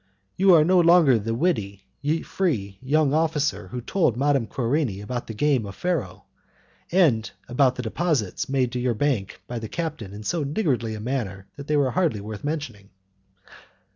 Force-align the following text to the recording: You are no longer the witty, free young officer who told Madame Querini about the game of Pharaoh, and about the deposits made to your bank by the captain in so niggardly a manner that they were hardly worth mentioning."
You 0.35 0.55
are 0.55 0.63
no 0.63 0.79
longer 0.79 1.19
the 1.19 1.35
witty, 1.35 1.83
free 2.23 2.79
young 2.81 3.13
officer 3.13 3.67
who 3.67 3.81
told 3.81 4.17
Madame 4.17 4.47
Querini 4.47 4.99
about 4.99 5.27
the 5.27 5.35
game 5.35 5.63
of 5.67 5.75
Pharaoh, 5.75 6.23
and 6.91 7.29
about 7.47 7.75
the 7.75 7.83
deposits 7.83 8.49
made 8.49 8.71
to 8.71 8.79
your 8.79 8.95
bank 8.95 9.41
by 9.45 9.59
the 9.59 9.69
captain 9.69 10.11
in 10.11 10.23
so 10.23 10.43
niggardly 10.43 10.95
a 10.95 10.99
manner 10.99 11.45
that 11.55 11.67
they 11.67 11.77
were 11.77 11.91
hardly 11.91 12.19
worth 12.19 12.43
mentioning." 12.43 12.89